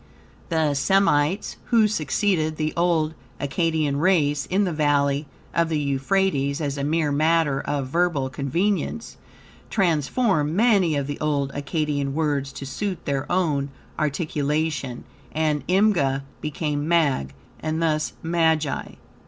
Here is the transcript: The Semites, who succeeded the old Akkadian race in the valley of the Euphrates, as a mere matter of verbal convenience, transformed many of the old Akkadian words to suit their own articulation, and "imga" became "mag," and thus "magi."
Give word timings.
The 0.49 0.73
Semites, 0.73 1.57
who 1.65 1.87
succeeded 1.87 2.55
the 2.55 2.73
old 2.75 3.13
Akkadian 3.39 3.99
race 3.99 4.47
in 4.47 4.63
the 4.63 4.71
valley 4.73 5.27
of 5.53 5.69
the 5.69 5.77
Euphrates, 5.77 6.59
as 6.59 6.75
a 6.75 6.83
mere 6.83 7.11
matter 7.11 7.59
of 7.61 7.85
verbal 7.89 8.27
convenience, 8.27 9.17
transformed 9.69 10.55
many 10.55 10.95
of 10.95 11.05
the 11.05 11.19
old 11.19 11.53
Akkadian 11.53 12.13
words 12.13 12.51
to 12.53 12.65
suit 12.65 13.05
their 13.05 13.31
own 13.31 13.69
articulation, 13.99 15.03
and 15.33 15.63
"imga" 15.67 16.23
became 16.41 16.87
"mag," 16.87 17.35
and 17.59 17.79
thus 17.79 18.13
"magi." 18.23 18.93